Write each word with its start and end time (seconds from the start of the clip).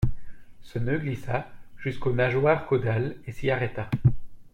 Ce 0.63 0.79
nœud 0.79 0.97
glissa 0.97 1.47
jusqu'aux 1.77 2.11
nageoires 2.13 2.65
caudales 2.65 3.17
et 3.27 3.31
s'y 3.31 3.51
arrêta. 3.51 3.87